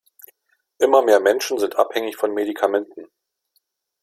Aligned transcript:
Immer 0.79 1.03
mehr 1.03 1.19
Menschen 1.19 1.59
sind 1.59 1.75
abhängig 1.75 2.17
von 2.17 2.33
Medikamenten. 2.33 3.07